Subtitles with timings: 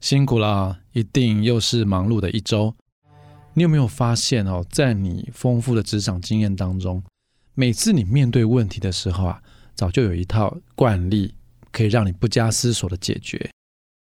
[0.00, 2.74] 辛苦了，一定又是忙碌的一周。
[3.54, 7.02] 你有没有发现哦，在你丰富的职场经验当中，
[7.54, 9.42] 每次你面对问题的时候啊，
[9.74, 11.34] 早就有一套惯例
[11.72, 13.50] 可以让你不加思索的解决。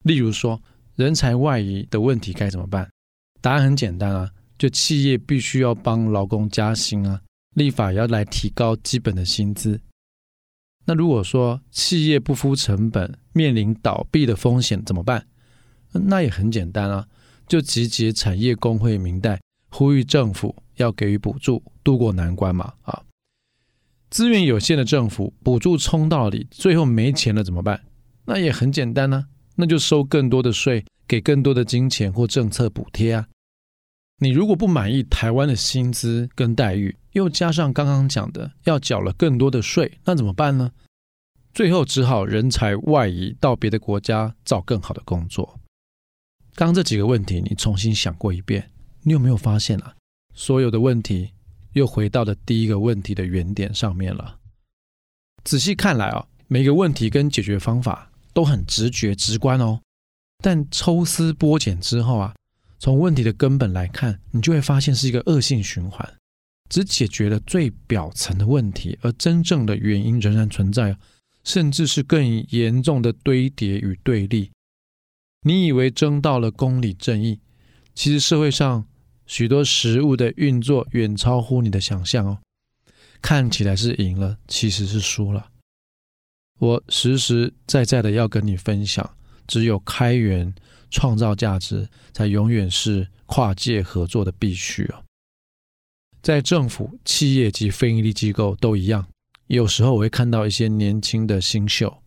[0.05, 0.61] 例如说，
[0.95, 2.89] 人才外移的问题该怎么办？
[3.41, 7.19] 答案很简单啊，就企业必须要帮劳工加薪啊，
[7.55, 9.81] 立法要来提高基本的薪资。
[10.85, 15.27] 那如果说企业不敷成本，面临倒闭的风险怎么办？
[15.93, 17.07] 那也很简单啊，
[17.47, 22.73] 就集结产业工会民代，呼吁政府要给予补助，渡过难关嘛。
[22.83, 23.03] 啊，
[24.09, 27.81] 资源有限的政府，补助冲到底，最后没钱了怎么办？
[28.25, 33.27] 那也很简单啊，那就收更多的税，给更多的金钱或政策补贴啊。
[34.19, 40.71] 你如果不满意台湾的薪资跟待遇，又加上刚刚讲的要缴了更多的税，那怎么办呢？
[41.53, 45.59] 最后只好人才外移到别的国家找更好的工作。
[46.55, 48.69] 刚这几个问题你重新想过一遍，
[49.03, 49.95] 你有没有发现啊？
[50.33, 51.31] 所有的问题
[51.73, 54.37] 又回到了第一个问题的原点上面了。
[55.43, 59.79] 仔细看来啊，每个问题跟解决方法都很直觉直观哦，
[60.43, 62.33] 但抽丝剥茧之后啊。
[62.79, 66.15] 从问题的根本来看，你就会发现是一个恶性循环，
[66.67, 70.97] 只解决了最表层的问题，而真正的原因仍然存在，
[71.43, 74.49] 甚至是更严重的堆叠与对立。
[75.41, 77.39] 你以为争到了公理正义，
[77.93, 78.85] 其实社会上
[79.25, 82.37] 许多食物的运作远超乎你的想象哦。
[83.21, 85.49] 看起来是赢了，其实是输了。
[86.59, 89.17] 我实实在在的要跟你分享，
[89.47, 90.53] 只有开源。
[90.93, 95.01] 创造价值才永远是跨界合作的必须哦！
[96.21, 99.07] 在政府、企业及非营利机构都一样。
[99.47, 102.03] 有时候我会看到一些年轻的新秀，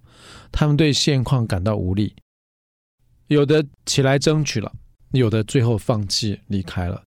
[0.53, 2.15] 他们对现况感到无力，
[3.35, 4.73] 有的起来争取了，
[5.11, 7.03] 有的最后放弃离开了。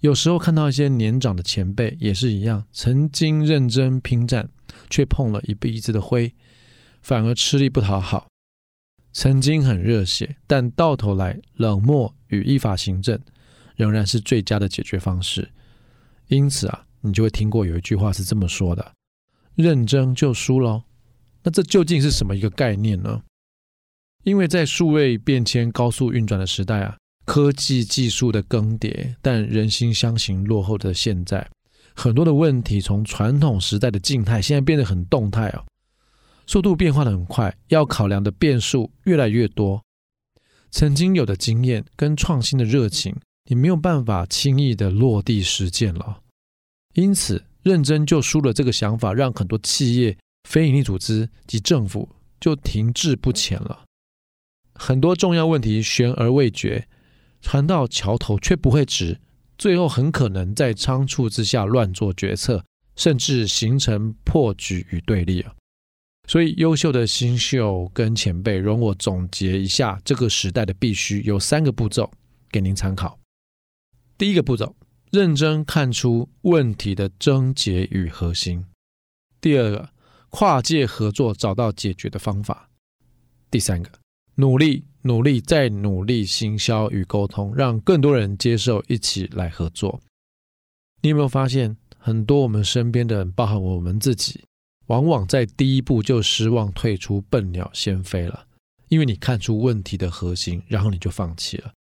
[0.00, 4.48] 有时候看到一些年长的前辈也是一样，曾经认真拼战，
[4.88, 6.34] 却碰了一鼻子的灰，
[7.02, 8.26] 反而吃力不讨好。
[9.12, 13.20] 曾经很热血，但到头来冷漠与依法行政
[13.76, 15.50] 仍然是最佳的解决方式。
[16.28, 18.94] 因此啊，你就会听过有一句话是这么说的
[19.54, 20.84] ：“认真就输了。”
[21.44, 23.22] 那这究竟是什么一个概念呢？
[24.24, 26.96] 因为在数位变迁高速运转的时代啊，
[27.26, 31.46] 科技技术的更迭，但人心相形落后的现在，
[31.94, 35.64] 很多的问题从传统时代的静态，现在变得很动态哦。
[36.46, 39.82] 速度变化的很快，要考量的变数越来越多。
[40.70, 43.14] 曾经有的经验跟创新的热情，
[43.48, 46.20] 你没有办法轻易的落地实践了。
[46.94, 50.16] 因此，认真就输了这个想法，让很多企业、
[50.48, 52.08] 非营利组织及政府
[52.40, 53.84] 就停滞不前了。
[54.74, 56.86] 很多重要问题悬而未决，
[57.40, 59.20] 船到桥头却不会直，
[59.56, 62.64] 最后很可能在仓促之下乱做决策，
[62.96, 65.54] 甚至形成破局与对立啊。
[66.26, 72.10] 所以，优秀的新秀跟前辈，容我总结一下这个时代的必须，有三个步骤
[72.50, 73.20] 给您参考。
[74.16, 74.74] 第一个步骤，
[75.10, 78.62] 认真看出问题的症结与核心；
[79.40, 79.90] 第二个，
[80.30, 82.70] 跨界合作找到解决的方法；
[83.50, 83.90] 第三个，
[84.36, 90.00] 努力、努力再努力，行销与沟通，让更多人接受，一起来合作。
[91.02, 94.44] 你有没有发现，很多我们身边的人，包含我们自己，
[94.86, 98.46] 往往在第一步就失望退出，笨鸟先飞了，
[98.88, 101.72] 因为你看出问题的核心，然后你就放弃了。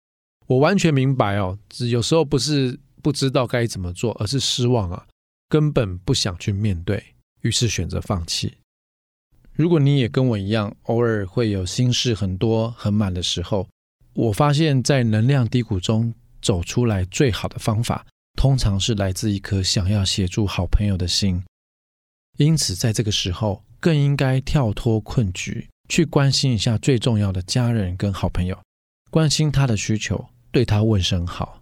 [0.46, 5.06] 我完全明白哦，只有时候不是不知道该怎么做，而是失望啊，
[5.48, 7.02] 根本不想去面对，
[7.40, 8.52] 于是选择放弃。
[9.54, 13.68] 如果你也跟我一样，偶尔会有心事很多很满的时候，
[14.14, 18.06] 我发现，在能量低谷中走出来最好的方法，
[18.36, 21.42] 通常是来自一颗想要协助好朋友的心。
[22.38, 28.58] 因此，在这个时候，更应该跳脱困局，去关心一下最重要的家人跟好朋友，
[29.10, 31.60] 关心他的需求，对他问声好。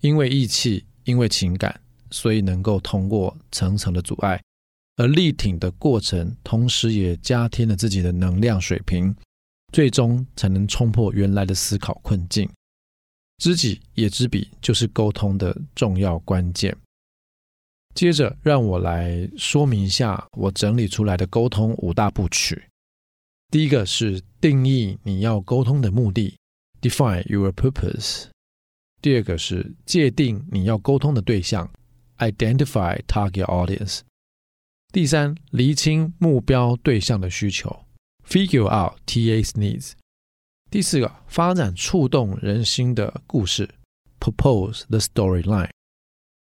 [0.00, 1.80] 因为义气，因为情感，
[2.12, 4.40] 所以能够通过层层的阻碍，
[4.98, 9.14] 而力挺的过程，同时也加添了自己的能量水平，
[9.72, 12.50] 最终才能冲破原来的思考困境。
[13.40, 16.76] 知己也知彼，就是沟通的重要关键。
[17.94, 22.60] 接着，让我来说明一下我整理出来的沟通五大部曲。
[23.50, 26.36] 第一个是定义你要沟通的目的
[26.80, 28.24] ，define your purpose。
[29.00, 31.70] 第二个是界定你要沟通的对象
[32.18, 34.00] ，identify target audience。
[34.90, 37.84] 第三，厘清目标对象的需求
[38.26, 39.92] ，figure out TA's needs。
[40.70, 43.68] 第四个，发展触动人心的故事
[44.18, 45.68] ，propose the storyline。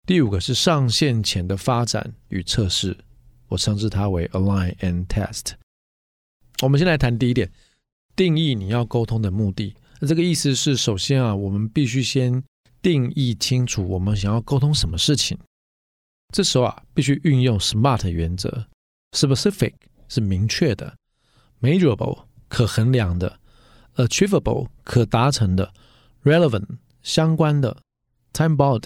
[0.06, 2.96] 第五个是上线前的发展与测试，
[3.48, 5.54] 我称之它为 align and test。
[6.62, 7.50] 我们先来谈第一点，
[8.14, 9.74] 定义你要沟通的目的。
[10.00, 12.44] 那这个意思是，首先啊，我们必须先
[12.80, 15.36] 定义清楚我们想要沟通什么事情。
[16.36, 18.66] 这时候啊，必须运用 SMART 原则
[19.12, 19.72] ：specific
[20.06, 20.94] 是明确的
[21.62, 23.40] ，measurable 可衡量的
[23.94, 25.72] ，achievable 可达成的
[26.24, 26.66] ，relevant
[27.02, 27.78] 相关的
[28.34, 28.82] ，time-bound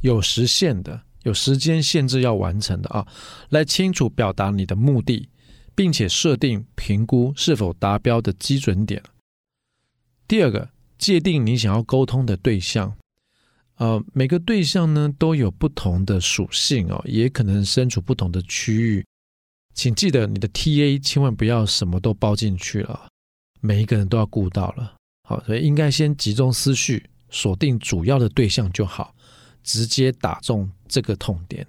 [0.00, 3.06] 有时限的，有时间限制要完成的啊，
[3.50, 5.28] 来清楚表达你的目的，
[5.76, 9.00] 并且设定评估是否达标的基准点。
[10.26, 12.96] 第二个，界定你想要沟通的对象。
[13.76, 19.04] 呃，每个对象呢都有不同的属性哦，也可能身处不同的区域。
[19.74, 23.08] 请记得你的 TA 千万不要什么都包进去了，
[23.60, 24.94] 每一个人都要顾到了。
[25.28, 29.12] 好，所以应该先集中思绪，锁定主要的对象就好，
[29.64, 31.66] 直接打中这个痛点。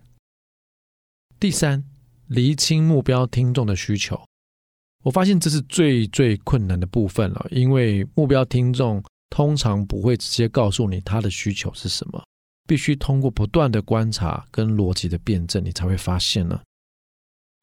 [1.39, 1.83] 第三，
[2.27, 4.23] 厘清目标听众的需求。
[5.03, 9.03] 我发现这是最最困难的部分了，因为目标听众。
[9.29, 12.23] 通常不会直接告诉你他的需求是什么，
[12.67, 16.61] 必须通过不断的观察跟逻辑的辩证，你才会发现呢。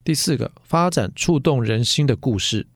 [0.03, 2.67] 第四个，发展触动人心的故事，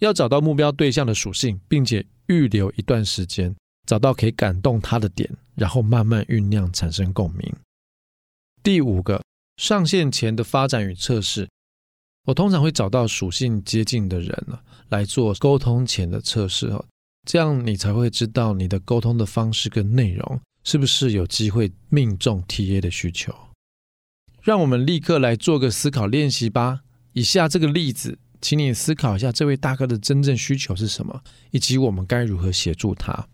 [0.00, 3.54] 要找到目标对象的属性，并且预留一段时间，
[3.86, 7.54] 找到可以感动他的点，然后慢慢酝酿产生共鸣。
[8.62, 9.22] 第五个，
[9.56, 11.48] 上线前的发展与测试，
[12.24, 16.70] 我通常会找到属性接近的人了，来做沟通前的测试。
[17.32, 23.32] 这样你才会知道你的沟通的方式跟内容是不是有机会命中 TA 的需求。
[24.42, 26.80] 让我们立刻来做个思考练习吧。
[27.12, 31.22] 以下这个例子，请你思考一下这位大哥的真正需求是什么，
[31.52, 33.28] 以及我们该如何协助他。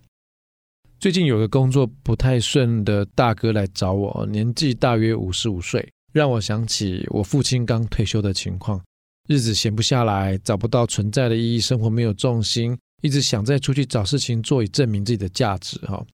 [1.01, 8.85] 最近有个工作不太顺的大哥来找我，年纪大约五十五岁，让我想起我父亲刚退休的情况，
[9.27, 12.77] 日子闲不下来，找不到存在的意义，生活没有重心。
[13.03, 16.05] 一直想再出去找事情做，以证明自己的价值哈。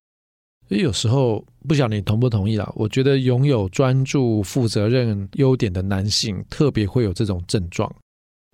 [0.67, 2.71] 所以有时候不晓得你同不同意啦。
[2.75, 7.93] 我觉得拥有专注、负责任优点的男性，特别会有这种症状。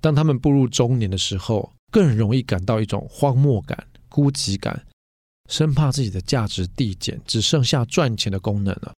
[0.02, 4.86] 当他们步入中年的时候，更容易感到一种荒漠感、孤寂感，
[5.50, 8.94] 生怕自己的价值递减，只剩下赚钱的功能了。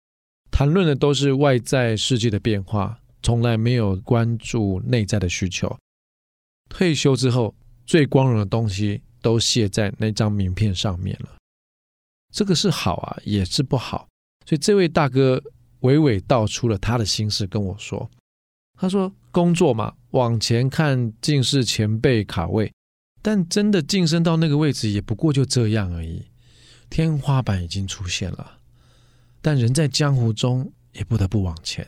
[0.52, 5.78] 谈论的都是外在世界的变化，从来没有关注内在的需求。
[6.70, 7.56] 退休之后，
[7.86, 9.02] 最光荣的东西。
[9.22, 11.38] 都写在那张名片上面了，
[12.34, 14.08] 这个是好啊，也是不好。
[14.46, 15.42] 所以这位大哥
[15.82, 18.10] 娓娓道出了他的心事，跟我说
[18.80, 22.72] ：“他说工作嘛，往前看尽是前辈卡位，
[23.22, 26.26] 但真的晋升到那个位置，也不过就这样而已。
[26.90, 28.60] 天花板已经出现了，
[29.42, 31.88] 但人在江湖中也不得不往前。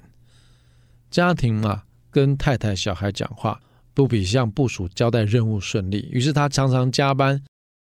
[1.09, 3.61] 家庭嘛，跟太太、小孩讲话。”
[3.93, 7.43] 不比向部属交代任务顺利，于是他常常加班，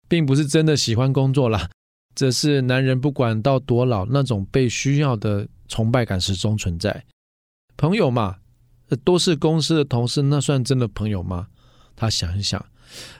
[0.07, 1.69] 并不是真的喜欢工作啦，
[2.13, 7.05] 只是男人不管到多老，那种被需要的崇拜感始终存在。
[7.75, 8.37] 朋友嘛，
[9.03, 11.47] 都是公司的同事，那算真的朋友吗？
[11.95, 12.63] 他想一想，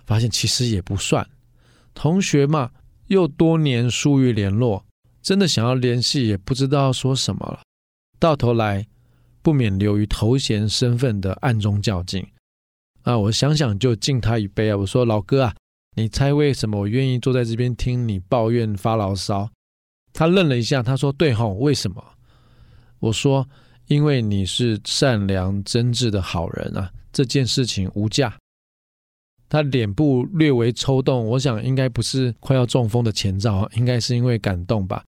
[0.06, 1.28] 发现其实也不算。
[1.94, 2.72] 同学嘛，
[3.08, 4.86] 又多年疏于联络，
[5.22, 7.62] 真的想要联系，也不知道说什么了。
[8.20, 8.86] 到头来，
[9.42, 12.26] 不免流于头衔身份的暗中较劲。
[13.06, 14.78] 啊，我想想就敬他一杯啊！
[14.78, 15.56] 我说老哥啊，
[15.96, 19.48] 你猜为什么我愿意坐在这边听你抱怨发牢骚？
[20.12, 22.04] 他愣了一下，他说：“对吼，为什么？”
[23.00, 23.48] 我说
[23.86, 28.36] ：“因为你是善良真挚的好人啊，这件事情无价。”
[29.48, 35.04] 他脸部略微抽动，我想应该不是快要中风的前兆，应该是因为感动吧。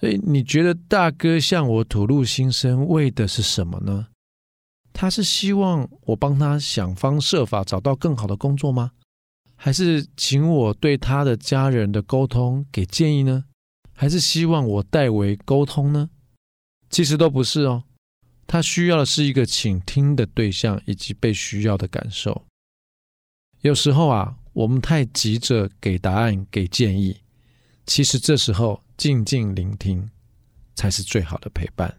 [0.00, 4.06] 所以你觉得大哥向我吐露心声，为的是什么呢？
[5.00, 8.90] 他是希望我帮他想方设法找到更好的工作吗？
[9.54, 13.44] 还是请我对他的家人的沟通给建议呢？
[13.92, 16.10] 还是希望我代为沟通呢？
[16.90, 17.84] 其实都不是哦。
[18.44, 22.44] 他需要的是一个倾听的对象以及被需要的感受。
[23.60, 27.16] 有时候啊，我们太急着给答案、给建议，
[27.86, 30.10] 其实这时候静静聆听
[30.74, 31.96] 才是最好的陪伴。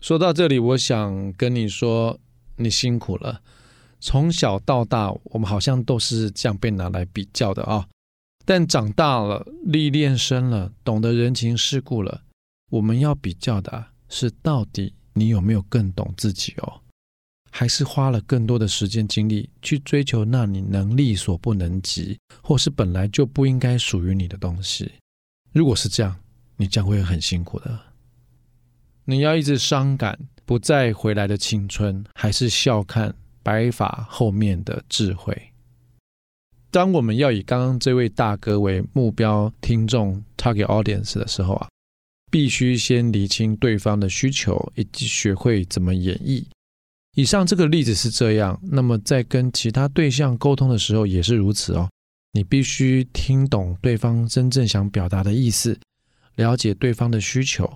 [0.00, 2.18] 说到这里，我想跟你说，
[2.56, 3.42] 你辛苦了。
[4.00, 7.86] 从小到大，我们好像都是这样被拿来比较的啊。
[8.46, 12.22] 但长大了，历练深了，懂得人情世故了，
[12.70, 16.80] 我们要比较的是到底你有没有更懂自己哦？
[17.50, 24.90] 还是花了更多的时间精力去追求那你能力所不能及，或是本来就不应该属于你的东西？
[25.52, 26.16] 如果是这样，
[26.56, 27.78] 你将会很辛苦的。
[29.10, 33.12] 你要一直伤感不再回来的青春，还是笑看
[33.42, 35.36] 白发后面的智慧？
[36.70, 41.68] 当我们要以刚刚这位大哥为目标听众 （target audience） 的时候啊，
[42.30, 46.44] 必须先厘清对方的需求，以及学会怎么演绎。
[47.16, 51.90] 以上这个例子是这样，那么在跟其他对象沟通的时候也是如此哦。
[52.32, 55.76] 你必须听懂对方真正想表达的意思，
[56.36, 57.68] 了解对方的需求，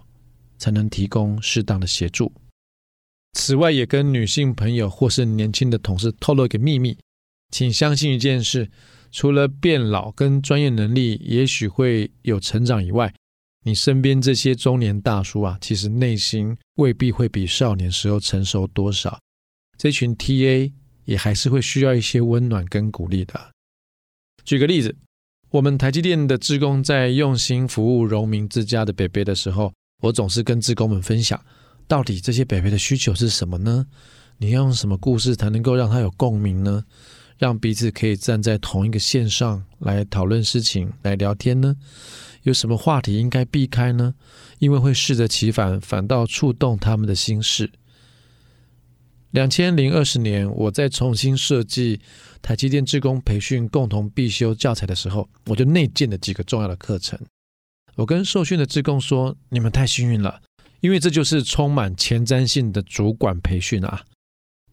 [0.58, 2.32] 才能提供适当的协助。
[3.32, 6.96] 此外，也跟女性朋友或是年轻的同事透露一个秘密，
[7.50, 8.70] 请相信一件事：
[9.11, 13.12] 除了变老跟专业能力也许会有成长以外，
[13.64, 19.18] 你身边这些中年大叔啊，其实内心未必会比少年时候成熟多少。
[19.76, 20.73] 这群 TA
[21.04, 23.52] 也还是会需要一些温暖跟鼓励的。
[24.44, 24.94] 举个例子，
[25.50, 29.73] 我们台积电的职工在用心服务荣民之家的北北的时候，
[30.04, 31.42] 我总是跟志工们分享，
[31.88, 33.87] 到底这些北北的需求是什么呢？
[34.37, 36.84] 你要用什么故事才能够让他有共鸣呢？
[37.38, 41.75] 让彼此可以站在同一个线上来讨论事情、来聊天呢？
[42.42, 44.14] 有什么话题应该避开呢？
[44.58, 47.70] 因为会适得其反，反倒触动他们的心事。
[49.30, 51.99] 两千零二十年，我在重新设计
[52.42, 57.18] 台积电职工培训共同必修教材的时候，我就内建了几个重要的课程。
[57.96, 60.42] 我跟受训的志工说：“你们太幸运了，
[60.80, 64.04] 因为这就是充满前瞻性的主管培训啊！”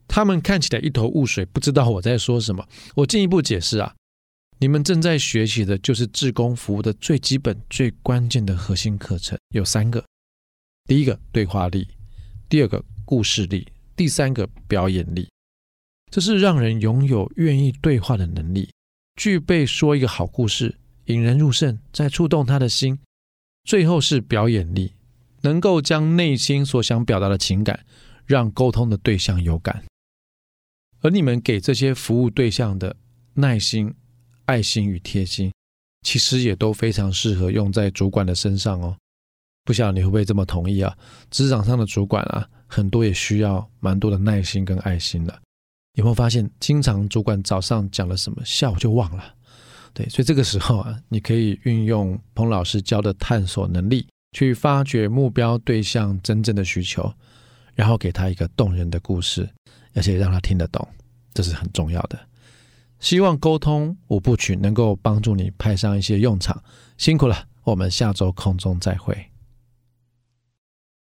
[0.08, 2.68] 他们看起来一头雾水，不知道我在说什么。
[2.96, 3.96] 我进一步解释啊，
[4.60, 10.04] 你们正在学习的就是志工服务的最基本、最关键的核心课程，有三个：
[10.86, 11.88] 第一个对话力，
[12.50, 13.68] 第二个故事力。
[13.94, 15.30] 第三个表演力，
[16.10, 18.72] 这是让人拥有愿意对话的能力，
[19.16, 20.76] 具备说一个好故事，
[21.06, 22.98] 引人入胜，再触动他的心。
[23.64, 24.94] 最后是表演力，
[25.42, 27.86] 能够将内心所想表达的情感，
[28.26, 29.84] 让沟通的对象有感。
[31.02, 32.96] 而你们给这些服务对象的
[33.34, 33.94] 耐心、
[34.46, 35.52] 爱心与贴心，
[36.02, 38.96] 其实也都非常适合用在主管的身上哦。
[39.64, 40.98] 不晓得你会不会这么同意啊？
[41.30, 42.48] 职场上的主管啊。
[42.74, 45.42] 很多也需要蛮多的耐心跟爱心的，
[45.96, 49.36] 有没有发现，经常主管早上讲了什么，下午就忘了？
[49.94, 57.14] 对，所以这个时候啊，你可以运用彭老师教的探索能力，去发掘目标对象真正的需求，
[57.76, 59.50] 然后给他一个动人的故事，
[59.94, 60.88] 而且让他听得懂，
[61.34, 62.20] 这是很重要的。
[63.00, 66.64] 希望沟通五部曲能够帮助你派上一些用场。
[66.98, 69.31] 辛苦了，我们下周空中再会。